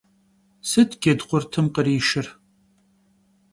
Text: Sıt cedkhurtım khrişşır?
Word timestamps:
Sıt 0.69 0.89
cedkhurtım 1.01 1.67
khrişşır? 1.75 2.27